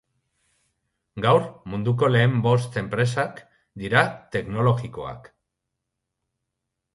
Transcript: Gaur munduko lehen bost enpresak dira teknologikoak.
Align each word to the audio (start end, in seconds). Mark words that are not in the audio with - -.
Gaur 1.25 1.43
munduko 1.73 2.09
lehen 2.13 2.33
bost 2.47 2.79
enpresak 2.83 3.43
dira 3.83 4.03
teknologikoak. 4.37 5.31